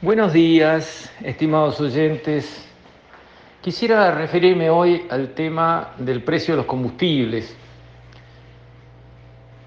Buenos 0.00 0.32
días, 0.32 1.12
estimados 1.24 1.80
oyentes. 1.80 2.64
Quisiera 3.60 4.12
referirme 4.12 4.70
hoy 4.70 5.04
al 5.10 5.30
tema 5.30 5.94
del 5.98 6.22
precio 6.22 6.54
de 6.54 6.58
los 6.58 6.66
combustibles. 6.66 7.56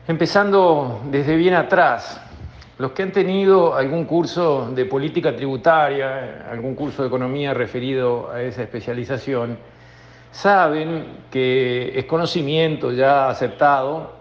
Empezando 0.08 1.02
desde 1.12 1.36
bien 1.36 1.56
atrás, 1.56 2.22
los 2.78 2.94
que 2.94 3.04
han 3.04 3.12
tenido 3.12 3.76
algún 3.76 4.06
curso 4.06 4.72
de 4.74 4.86
política 4.86 5.36
tributaria, 5.36 6.48
algún 6.50 6.76
curso 6.76 7.02
de 7.02 7.10
economía 7.10 7.54
referido 7.54 8.32
a 8.32 8.42
esa 8.42 8.64
especialización, 8.64 9.58
saben 10.32 11.08
que 11.30 11.92
es 11.94 12.06
conocimiento 12.06 12.94
ya 12.94 13.28
aceptado 13.28 14.14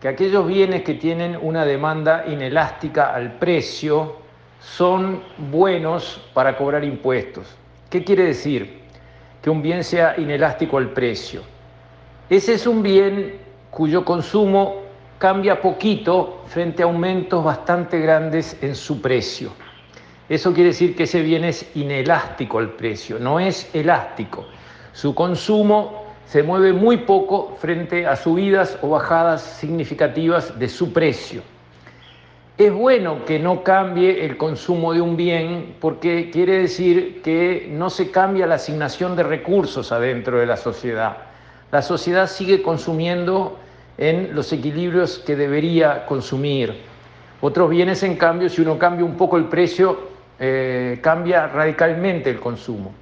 que 0.00 0.06
aquellos 0.06 0.46
bienes 0.46 0.82
que 0.82 0.94
tienen 0.94 1.36
una 1.42 1.64
demanda 1.64 2.26
inelástica 2.28 3.12
al 3.12 3.32
precio 3.40 4.27
son 4.60 5.22
buenos 5.50 6.20
para 6.34 6.56
cobrar 6.56 6.84
impuestos. 6.84 7.46
¿Qué 7.90 8.04
quiere 8.04 8.24
decir? 8.24 8.80
Que 9.42 9.50
un 9.50 9.62
bien 9.62 9.84
sea 9.84 10.14
inelástico 10.18 10.78
al 10.78 10.90
precio. 10.90 11.42
Ese 12.28 12.54
es 12.54 12.66
un 12.66 12.82
bien 12.82 13.38
cuyo 13.70 14.04
consumo 14.04 14.82
cambia 15.18 15.60
poquito 15.60 16.42
frente 16.46 16.82
a 16.82 16.86
aumentos 16.86 17.42
bastante 17.44 17.98
grandes 18.00 18.56
en 18.62 18.74
su 18.74 19.00
precio. 19.00 19.52
Eso 20.28 20.52
quiere 20.52 20.70
decir 20.70 20.94
que 20.94 21.04
ese 21.04 21.22
bien 21.22 21.44
es 21.44 21.74
inelástico 21.74 22.58
al 22.58 22.70
precio, 22.70 23.18
no 23.18 23.40
es 23.40 23.74
elástico. 23.74 24.46
Su 24.92 25.14
consumo 25.14 26.04
se 26.26 26.42
mueve 26.42 26.74
muy 26.74 26.98
poco 26.98 27.56
frente 27.58 28.06
a 28.06 28.14
subidas 28.14 28.78
o 28.82 28.90
bajadas 28.90 29.40
significativas 29.40 30.58
de 30.58 30.68
su 30.68 30.92
precio. 30.92 31.42
Es 32.58 32.72
bueno 32.72 33.24
que 33.24 33.38
no 33.38 33.62
cambie 33.62 34.24
el 34.24 34.36
consumo 34.36 34.92
de 34.92 35.00
un 35.00 35.16
bien 35.16 35.76
porque 35.80 36.28
quiere 36.28 36.58
decir 36.58 37.22
que 37.22 37.68
no 37.70 37.88
se 37.88 38.10
cambia 38.10 38.48
la 38.48 38.56
asignación 38.56 39.14
de 39.14 39.22
recursos 39.22 39.92
adentro 39.92 40.40
de 40.40 40.46
la 40.46 40.56
sociedad. 40.56 41.18
La 41.70 41.82
sociedad 41.82 42.26
sigue 42.28 42.60
consumiendo 42.60 43.60
en 43.96 44.34
los 44.34 44.52
equilibrios 44.52 45.20
que 45.20 45.36
debería 45.36 46.04
consumir. 46.04 46.74
Otros 47.40 47.70
bienes, 47.70 48.02
en 48.02 48.16
cambio, 48.16 48.48
si 48.48 48.60
uno 48.60 48.76
cambia 48.76 49.04
un 49.04 49.16
poco 49.16 49.36
el 49.36 49.44
precio, 49.44 50.08
eh, 50.40 50.98
cambia 51.00 51.46
radicalmente 51.46 52.28
el 52.28 52.40
consumo. 52.40 52.92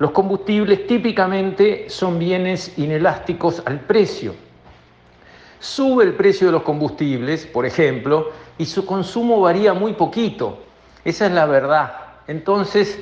Los 0.00 0.10
combustibles 0.10 0.84
típicamente 0.88 1.88
son 1.88 2.18
bienes 2.18 2.76
inelásticos 2.76 3.62
al 3.66 3.78
precio. 3.78 4.34
Sube 5.60 6.02
el 6.02 6.14
precio 6.14 6.48
de 6.48 6.52
los 6.54 6.62
combustibles, 6.62 7.46
por 7.46 7.64
ejemplo, 7.64 8.32
y 8.58 8.64
su 8.66 8.86
consumo 8.86 9.40
varía 9.40 9.74
muy 9.74 9.92
poquito. 9.92 10.58
Esa 11.04 11.26
es 11.26 11.32
la 11.32 11.46
verdad. 11.46 11.92
Entonces, 12.26 12.98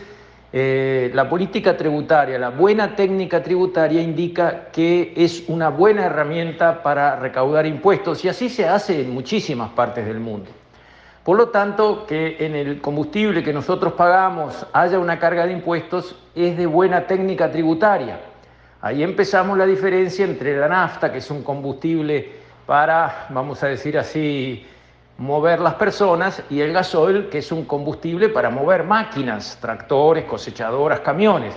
eh, 0.52 1.10
la 1.14 1.28
política 1.28 1.76
tributaria, 1.76 2.38
la 2.38 2.50
buena 2.50 2.94
técnica 2.94 3.42
tributaria 3.42 4.00
indica 4.00 4.66
que 4.72 5.12
es 5.16 5.44
una 5.48 5.68
buena 5.68 6.06
herramienta 6.06 6.82
para 6.82 7.16
recaudar 7.16 7.66
impuestos 7.66 8.24
y 8.24 8.28
así 8.28 8.48
se 8.48 8.68
hace 8.68 9.00
en 9.00 9.10
muchísimas 9.10 9.70
partes 9.70 10.06
del 10.06 10.20
mundo. 10.20 10.50
Por 11.24 11.38
lo 11.38 11.48
tanto, 11.48 12.06
que 12.06 12.36
en 12.38 12.54
el 12.54 12.80
combustible 12.80 13.42
que 13.42 13.52
nosotros 13.52 13.94
pagamos 13.94 14.66
haya 14.72 14.98
una 14.98 15.18
carga 15.18 15.46
de 15.46 15.54
impuestos 15.54 16.14
es 16.34 16.56
de 16.56 16.66
buena 16.66 17.06
técnica 17.06 17.50
tributaria. 17.50 18.20
Ahí 18.82 19.02
empezamos 19.02 19.56
la 19.56 19.64
diferencia 19.64 20.26
entre 20.26 20.56
la 20.56 20.68
nafta, 20.68 21.10
que 21.10 21.18
es 21.18 21.30
un 21.30 21.42
combustible 21.42 22.30
para, 22.66 23.26
vamos 23.30 23.62
a 23.62 23.68
decir 23.68 23.98
así, 23.98 24.66
mover 25.18 25.60
las 25.60 25.74
personas 25.74 26.42
y 26.50 26.60
el 26.60 26.72
gasoil, 26.72 27.28
que 27.28 27.38
es 27.38 27.52
un 27.52 27.64
combustible 27.64 28.28
para 28.28 28.50
mover 28.50 28.84
máquinas, 28.84 29.58
tractores, 29.60 30.24
cosechadoras, 30.24 31.00
camiones. 31.00 31.54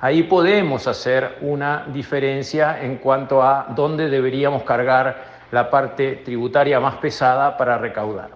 Ahí 0.00 0.22
podemos 0.22 0.86
hacer 0.86 1.38
una 1.42 1.86
diferencia 1.92 2.80
en 2.82 2.96
cuanto 2.96 3.42
a 3.42 3.66
dónde 3.74 4.08
deberíamos 4.08 4.62
cargar 4.62 5.40
la 5.50 5.68
parte 5.68 6.22
tributaria 6.24 6.78
más 6.80 6.96
pesada 6.96 7.56
para 7.56 7.76
recaudar. 7.76 8.30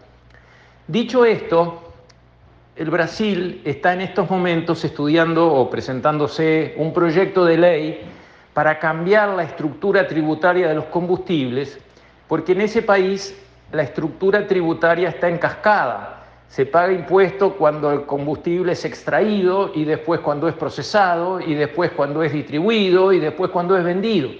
Dicho 0.87 1.25
esto, 1.25 1.93
el 2.77 2.91
Brasil 2.91 3.63
está 3.65 3.93
en 3.93 4.01
estos 4.01 4.29
momentos 4.29 4.85
estudiando 4.85 5.47
o 5.47 5.71
presentándose 5.71 6.75
un 6.77 6.93
proyecto 6.93 7.45
de 7.45 7.57
ley 7.57 8.03
para 8.53 8.79
cambiar 8.79 9.31
la 9.31 9.45
estructura 9.45 10.07
tributaria 10.07 10.69
de 10.69 10.75
los 10.75 10.85
combustibles, 10.87 11.79
porque 12.29 12.53
en 12.53 12.63
ese 12.63 12.83
país 12.83 13.35
la 13.73 13.83
estructura 13.83 14.47
tributaria 14.47 15.09
está 15.09 15.29
en 15.29 15.39
cascada. 15.39 16.25
Se 16.49 16.67
paga 16.67 16.93
impuesto 16.93 17.55
cuando 17.55 17.91
el 17.91 18.07
combustible 18.07 18.73
es 18.73 18.85
extraído 18.85 19.73
y 19.75 19.85
después 19.85 20.21
cuando 20.21 20.47
es 20.49 20.55
procesado 20.55 21.41
y 21.41 21.55
después 21.55 21.91
cuando 21.93 22.23
es 22.23 22.33
distribuido 22.33 23.13
y 23.13 23.19
después 23.19 23.51
cuando 23.51 23.77
es 23.77 23.85
vendido. 23.85 24.31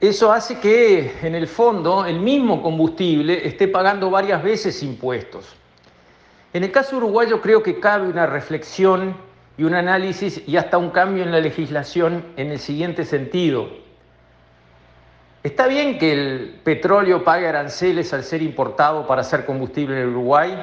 Eso 0.00 0.32
hace 0.32 0.58
que 0.58 1.12
en 1.22 1.34
el 1.34 1.46
fondo 1.46 2.06
el 2.06 2.20
mismo 2.20 2.62
combustible 2.62 3.46
esté 3.46 3.68
pagando 3.68 4.08
varias 4.08 4.42
veces 4.42 4.82
impuestos. 4.82 5.54
En 6.54 6.64
el 6.64 6.72
caso 6.72 6.96
uruguayo 6.96 7.42
creo 7.42 7.62
que 7.62 7.78
cabe 7.78 8.08
una 8.08 8.24
reflexión 8.24 9.14
y 9.58 9.64
un 9.64 9.74
análisis 9.74 10.42
y 10.48 10.56
hasta 10.56 10.78
un 10.78 10.88
cambio 10.88 11.22
en 11.22 11.30
la 11.30 11.40
legislación 11.40 12.24
en 12.38 12.50
el 12.50 12.58
siguiente 12.58 13.04
sentido. 13.04 13.68
Está 15.42 15.68
bien 15.68 15.98
que 15.98 16.12
el 16.12 16.60
petróleo 16.62 17.24
pague 17.24 17.48
aranceles 17.48 18.12
al 18.12 18.24
ser 18.24 18.42
importado 18.42 19.06
para 19.06 19.22
hacer 19.22 19.46
combustible 19.46 19.98
en 19.98 20.08
Uruguay 20.08 20.54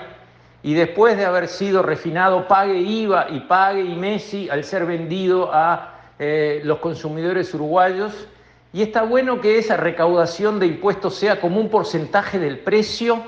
y 0.61 0.75
después 0.75 1.17
de 1.17 1.25
haber 1.25 1.47
sido 1.47 1.81
refinado 1.81 2.47
pague 2.47 2.77
IVA 2.77 3.27
y 3.31 3.39
pague 3.41 3.81
IMESI 3.81 4.51
al 4.51 4.63
ser 4.63 4.85
vendido 4.85 5.51
a 5.51 5.95
eh, 6.19 6.61
los 6.63 6.77
consumidores 6.77 7.51
uruguayos. 7.55 8.27
Y 8.71 8.83
está 8.83 9.01
bueno 9.01 9.41
que 9.41 9.57
esa 9.57 9.77
recaudación 9.77 10.59
de 10.59 10.67
impuestos 10.67 11.15
sea 11.15 11.41
como 11.41 11.59
un 11.59 11.69
porcentaje 11.69 12.37
del 12.37 12.59
precio. 12.59 13.23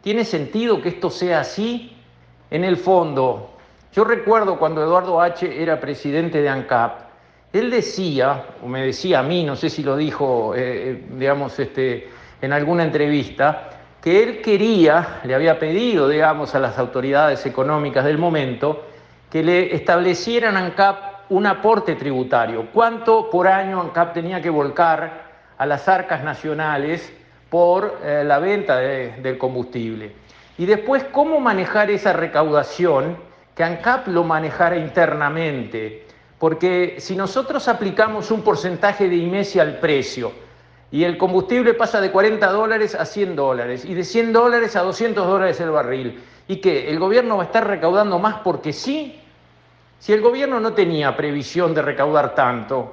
¿Tiene 0.00 0.24
sentido 0.24 0.80
que 0.80 0.88
esto 0.88 1.10
sea 1.10 1.40
así? 1.40 1.94
En 2.50 2.64
el 2.64 2.78
fondo, 2.78 3.50
yo 3.92 4.04
recuerdo 4.04 4.58
cuando 4.58 4.82
Eduardo 4.82 5.20
H. 5.20 5.62
era 5.62 5.80
presidente 5.80 6.40
de 6.40 6.48
ANCAP, 6.48 7.11
él 7.52 7.70
decía, 7.70 8.46
o 8.62 8.66
me 8.66 8.86
decía 8.86 9.18
a 9.18 9.22
mí, 9.22 9.44
no 9.44 9.56
sé 9.56 9.68
si 9.68 9.82
lo 9.82 9.96
dijo, 9.96 10.54
eh, 10.54 10.60
eh, 10.60 11.04
digamos, 11.18 11.58
este, 11.58 12.08
en 12.40 12.52
alguna 12.52 12.82
entrevista, 12.82 13.68
que 14.00 14.22
él 14.22 14.40
quería, 14.40 15.20
le 15.24 15.34
había 15.34 15.58
pedido, 15.58 16.08
digamos, 16.08 16.54
a 16.54 16.58
las 16.58 16.78
autoridades 16.78 17.44
económicas 17.44 18.04
del 18.04 18.18
momento, 18.18 18.86
que 19.30 19.42
le 19.42 19.74
establecieran 19.74 20.56
ANCAP 20.56 21.30
un 21.30 21.46
aporte 21.46 21.94
tributario. 21.94 22.68
¿Cuánto 22.72 23.30
por 23.30 23.46
año 23.46 23.80
ANCAP 23.80 24.14
tenía 24.14 24.40
que 24.40 24.50
volcar 24.50 25.30
a 25.56 25.66
las 25.66 25.88
arcas 25.88 26.24
nacionales 26.24 27.12
por 27.50 28.00
eh, 28.02 28.24
la 28.24 28.38
venta 28.38 28.78
del 28.78 29.36
combustible? 29.36 30.12
Y 30.56 30.64
después, 30.66 31.04
¿cómo 31.12 31.38
manejar 31.38 31.90
esa 31.90 32.12
recaudación? 32.12 33.16
Que 33.54 33.62
ANCAP 33.62 34.08
lo 34.08 34.24
manejara 34.24 34.76
internamente 34.76 36.06
porque 36.42 36.96
si 36.98 37.14
nosotros 37.14 37.68
aplicamos 37.68 38.32
un 38.32 38.42
porcentaje 38.42 39.08
de 39.08 39.14
IMESI 39.14 39.60
al 39.60 39.78
precio 39.78 40.32
y 40.90 41.04
el 41.04 41.16
combustible 41.16 41.72
pasa 41.72 42.00
de 42.00 42.10
40 42.10 42.50
dólares 42.50 42.96
a 42.96 43.04
100 43.04 43.36
dólares 43.36 43.84
y 43.84 43.94
de 43.94 44.02
100 44.02 44.32
dólares 44.32 44.74
a 44.74 44.82
200 44.82 45.24
dólares 45.24 45.60
el 45.60 45.70
barril, 45.70 46.20
¿y 46.48 46.56
qué? 46.56 46.90
¿El 46.90 46.98
gobierno 46.98 47.36
va 47.36 47.44
a 47.44 47.46
estar 47.46 47.64
recaudando 47.64 48.18
más 48.18 48.40
porque 48.42 48.72
sí? 48.72 49.20
Si 50.00 50.12
el 50.12 50.20
gobierno 50.20 50.58
no 50.58 50.72
tenía 50.72 51.16
previsión 51.16 51.74
de 51.74 51.82
recaudar 51.82 52.34
tanto, 52.34 52.92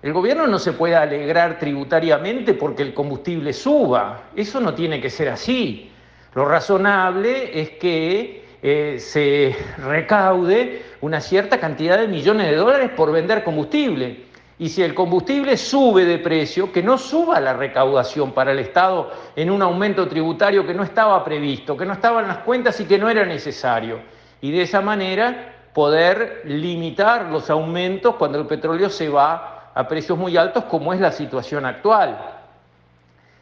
el 0.00 0.14
gobierno 0.14 0.46
no 0.46 0.58
se 0.58 0.72
puede 0.72 0.96
alegrar 0.96 1.58
tributariamente 1.58 2.54
porque 2.54 2.82
el 2.82 2.94
combustible 2.94 3.52
suba. 3.52 4.22
Eso 4.34 4.58
no 4.58 4.72
tiene 4.72 5.02
que 5.02 5.10
ser 5.10 5.28
así. 5.28 5.92
Lo 6.34 6.46
razonable 6.46 7.60
es 7.60 7.70
que 7.72 8.45
eh, 8.68 8.98
se 8.98 9.54
recaude 9.78 10.82
una 11.00 11.20
cierta 11.20 11.60
cantidad 11.60 11.98
de 11.98 12.08
millones 12.08 12.50
de 12.50 12.56
dólares 12.56 12.90
por 12.96 13.12
vender 13.12 13.44
combustible. 13.44 14.24
Y 14.58 14.70
si 14.70 14.82
el 14.82 14.92
combustible 14.92 15.56
sube 15.56 16.04
de 16.04 16.18
precio, 16.18 16.72
que 16.72 16.82
no 16.82 16.98
suba 16.98 17.38
la 17.38 17.52
recaudación 17.52 18.32
para 18.32 18.50
el 18.50 18.58
Estado 18.58 19.12
en 19.36 19.52
un 19.52 19.62
aumento 19.62 20.08
tributario 20.08 20.66
que 20.66 20.74
no 20.74 20.82
estaba 20.82 21.24
previsto, 21.24 21.76
que 21.76 21.86
no 21.86 21.92
estaba 21.92 22.22
en 22.22 22.26
las 22.26 22.38
cuentas 22.38 22.80
y 22.80 22.86
que 22.86 22.98
no 22.98 23.08
era 23.08 23.24
necesario. 23.24 24.00
Y 24.40 24.50
de 24.50 24.62
esa 24.62 24.80
manera 24.80 25.68
poder 25.72 26.42
limitar 26.46 27.26
los 27.26 27.50
aumentos 27.50 28.16
cuando 28.16 28.40
el 28.40 28.48
petróleo 28.48 28.90
se 28.90 29.08
va 29.08 29.70
a 29.76 29.86
precios 29.86 30.18
muy 30.18 30.36
altos, 30.36 30.64
como 30.64 30.92
es 30.92 30.98
la 30.98 31.12
situación 31.12 31.66
actual. 31.66 32.18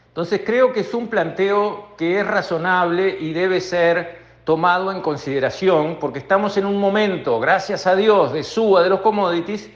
Entonces 0.09 0.43
creo 0.45 0.75
que 0.75 0.81
es 0.81 0.93
un 0.93 1.09
planteo 1.09 1.95
que 1.97 2.21
es 2.21 2.27
razonable 2.27 3.17
y 3.19 3.33
debe 3.33 3.63
ser 3.63 4.24
tomado 4.45 4.93
en 4.93 5.01
consideración, 5.01 5.97
porque 5.99 6.19
estamos 6.19 6.57
en 6.57 6.67
un 6.67 6.79
momento, 6.79 7.41
gracias 7.41 7.87
a 7.87 7.97
Dios, 7.97 8.33
de 8.33 8.43
suba 8.43 8.83
de 8.83 8.91
los 8.91 9.01
commodities, 9.01 9.71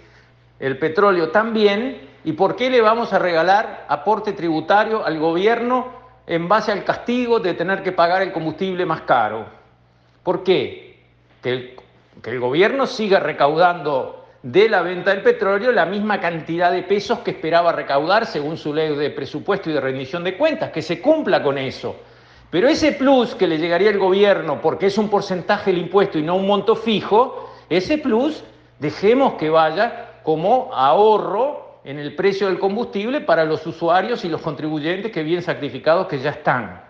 el 0.60 0.78
petróleo 0.78 1.30
también, 1.30 2.08
y 2.24 2.32
por 2.32 2.54
qué 2.56 2.68
le 2.68 2.80
vamos 2.80 3.12
a 3.12 3.18
regalar 3.18 3.86
aporte 3.88 4.32
tributario 4.32 5.04
al 5.04 5.18
gobierno 5.18 5.86
en 6.26 6.46
base 6.48 6.70
al 6.70 6.84
castigo 6.84 7.40
de 7.40 7.54
tener 7.54 7.82
que 7.82 7.92
pagar 7.92 8.20
el 8.20 8.32
combustible 8.32 8.84
más 8.84 9.02
caro. 9.02 9.46
¿Por 10.22 10.44
qué? 10.44 11.00
Que 11.42 11.50
el, 11.50 11.76
que 12.22 12.30
el 12.30 12.40
gobierno 12.40 12.86
siga 12.86 13.20
recaudando 13.20 14.26
de 14.42 14.68
la 14.68 14.82
venta 14.82 15.10
del 15.10 15.22
petróleo 15.22 15.72
la 15.72 15.86
misma 15.86 16.20
cantidad 16.20 16.70
de 16.70 16.82
pesos 16.82 17.20
que 17.20 17.30
esperaba 17.30 17.72
recaudar 17.72 18.26
según 18.26 18.58
su 18.58 18.74
ley 18.74 18.94
de 18.94 19.10
presupuesto 19.10 19.70
y 19.70 19.72
de 19.72 19.80
rendición 19.80 20.22
de 20.22 20.36
cuentas, 20.36 20.70
que 20.70 20.82
se 20.82 21.00
cumpla 21.00 21.42
con 21.42 21.56
eso. 21.56 21.96
Pero 22.50 22.68
ese 22.68 22.92
plus 22.92 23.34
que 23.34 23.46
le 23.46 23.58
llegaría 23.58 23.90
al 23.90 23.98
gobierno, 23.98 24.60
porque 24.60 24.86
es 24.86 24.98
un 24.98 25.08
porcentaje 25.08 25.70
del 25.70 25.80
impuesto 25.80 26.18
y 26.18 26.22
no 26.22 26.36
un 26.36 26.46
monto 26.46 26.76
fijo, 26.76 27.50
ese 27.68 27.98
plus 27.98 28.42
dejemos 28.78 29.34
que 29.34 29.50
vaya 29.50 30.20
como 30.22 30.70
ahorro 30.72 31.80
en 31.84 31.98
el 31.98 32.14
precio 32.14 32.46
del 32.46 32.58
combustible 32.58 33.20
para 33.20 33.44
los 33.44 33.66
usuarios 33.66 34.24
y 34.24 34.28
los 34.28 34.40
contribuyentes 34.40 35.12
que 35.12 35.22
bien 35.22 35.42
sacrificados 35.42 36.06
que 36.06 36.18
ya 36.18 36.30
están. 36.30 36.82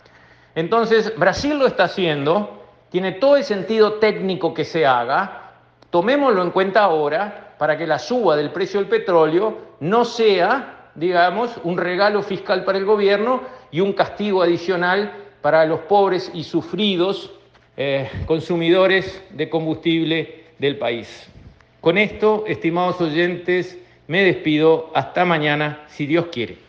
Entonces, 0.55 1.13
Brasil 1.17 1.59
lo 1.59 1.67
está 1.67 1.85
haciendo, 1.85 2.63
tiene 2.91 3.13
todo 3.13 3.37
el 3.37 3.45
sentido 3.45 3.95
técnico 3.95 4.55
que 4.55 4.65
se 4.65 4.87
haga, 4.87 5.49
Tomémoslo 5.91 6.43
en 6.43 6.51
cuenta 6.51 6.83
ahora 6.83 7.55
para 7.59 7.79
que 7.79 7.87
la 7.87 7.99
suba 7.99 8.37
del 8.37 8.51
precio 8.51 8.79
del 8.79 8.89
petróleo 8.89 9.57
no 9.81 10.05
sea, 10.05 10.91
digamos, 10.95 11.59
un 11.65 11.79
regalo 11.79 12.23
fiscal 12.23 12.65
para 12.65 12.79
el 12.79 12.85
gobierno 12.85 13.41
y 13.71 13.81
un 13.81 13.95
castigo 13.95 14.43
adicional 14.43 15.13
para 15.41 15.65
los 15.65 15.81
pobres 15.81 16.31
y 16.35 16.45
sufridos 16.45 17.33
eh, 17.77 18.11
consumidores 18.27 19.23
de 19.31 19.49
combustible 19.49 20.45
del 20.59 20.79
país. 20.79 21.29
Con 21.81 21.97
esto, 21.97 22.45
estimados 22.47 23.01
oyentes, 23.01 23.79
me 24.09 24.25
despido. 24.25 24.91
Hasta 24.95 25.25
mañana, 25.25 25.85
si 25.89 26.07
Dios 26.07 26.27
quiere. 26.33 26.68